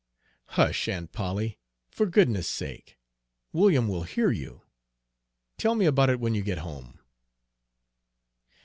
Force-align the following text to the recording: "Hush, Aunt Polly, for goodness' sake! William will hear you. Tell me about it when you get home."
"Hush, 0.57 0.87
Aunt 0.87 1.11
Polly, 1.11 1.59
for 1.91 2.07
goodness' 2.07 2.47
sake! 2.49 2.97
William 3.53 3.87
will 3.87 4.01
hear 4.01 4.31
you. 4.31 4.63
Tell 5.59 5.75
me 5.75 5.85
about 5.85 6.09
it 6.09 6.19
when 6.19 6.33
you 6.33 6.41
get 6.41 6.57
home." 6.57 6.97